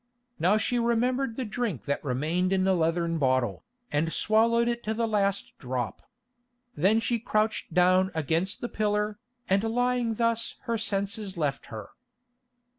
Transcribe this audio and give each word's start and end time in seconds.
Now 0.39 0.57
she 0.57 0.79
remembered 0.79 1.35
the 1.35 1.45
drink 1.45 1.85
that 1.85 2.03
remained 2.03 2.51
in 2.51 2.63
the 2.63 2.73
leathern 2.73 3.19
bottle, 3.19 3.63
and 3.91 4.11
swallowed 4.11 4.67
it 4.67 4.81
to 4.85 4.95
the 4.95 5.07
last 5.07 5.55
drop. 5.59 6.01
Then 6.75 6.99
she 6.99 7.19
crouched 7.19 7.71
down 7.71 8.07
again 8.07 8.19
against 8.19 8.61
the 8.61 8.69
pillar, 8.69 9.19
and 9.47 9.63
lying 9.63 10.15
thus 10.15 10.55
her 10.61 10.79
senses 10.79 11.37
left 11.37 11.67
her. 11.67 11.91